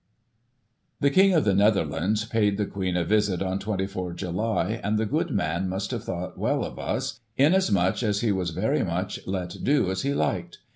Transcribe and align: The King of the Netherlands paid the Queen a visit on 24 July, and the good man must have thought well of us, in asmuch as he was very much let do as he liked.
The 0.99 1.11
King 1.11 1.35
of 1.35 1.43
the 1.45 1.53
Netherlands 1.53 2.25
paid 2.25 2.57
the 2.57 2.65
Queen 2.65 2.97
a 2.97 3.03
visit 3.03 3.43
on 3.43 3.59
24 3.59 4.13
July, 4.13 4.81
and 4.83 4.97
the 4.97 5.05
good 5.05 5.29
man 5.29 5.69
must 5.69 5.91
have 5.91 6.03
thought 6.05 6.39
well 6.39 6.65
of 6.65 6.79
us, 6.79 7.19
in 7.37 7.53
asmuch 7.53 8.01
as 8.01 8.21
he 8.21 8.31
was 8.31 8.49
very 8.49 8.81
much 8.83 9.19
let 9.27 9.57
do 9.63 9.91
as 9.91 10.01
he 10.01 10.15
liked. 10.15 10.57